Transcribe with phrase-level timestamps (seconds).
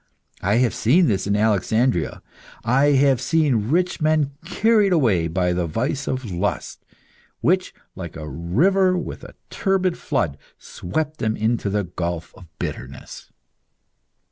[0.41, 2.23] I have seen this in Alexandria;
[2.63, 6.83] I have seen rich men carried away by the vice of lust,
[7.41, 13.29] which, like a river with a turbid flood, swept them into the gulf of bitterness."